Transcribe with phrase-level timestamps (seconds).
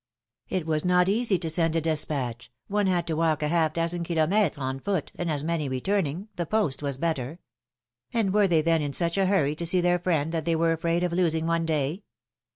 [0.49, 4.03] It was not easy to send a despatch; one had to walk a half dozen
[4.03, 7.37] IcilomUres on foot, and as many returning; the post was better.
[8.11, 10.71] And were they then in such a hurry to see their friend that they were
[10.73, 12.01] afraid of losing one day?"